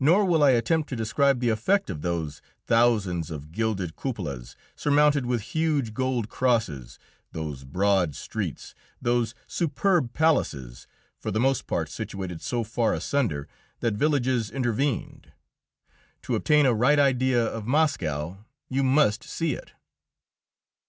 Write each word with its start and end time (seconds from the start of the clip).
Nor 0.00 0.24
will 0.24 0.42
I 0.42 0.50
attempt 0.50 0.88
to 0.88 0.96
describe 0.96 1.38
the 1.38 1.48
effect 1.48 1.88
of 1.88 2.02
those 2.02 2.42
thousands 2.66 3.30
of 3.30 3.52
gilded 3.52 3.94
cupolas 3.94 4.56
surmounted 4.74 5.24
with 5.24 5.40
huge 5.54 5.94
gold 5.94 6.28
crosses, 6.28 6.98
those 7.30 7.62
broad 7.62 8.16
streets, 8.16 8.74
those 9.00 9.36
superb 9.46 10.14
palaces, 10.14 10.88
for 11.20 11.30
the 11.30 11.38
most 11.38 11.68
part 11.68 11.88
situated 11.88 12.42
so 12.42 12.64
far 12.64 12.92
asunder 12.92 13.46
that 13.78 13.94
villages 13.94 14.50
intervened. 14.50 15.30
To 16.22 16.34
obtain 16.34 16.66
a 16.66 16.74
right 16.74 16.98
idea 16.98 17.46
of 17.46 17.64
Moscow, 17.64 18.38
you 18.68 18.82
must 18.82 19.22
see 19.22 19.52
it. 19.52 19.74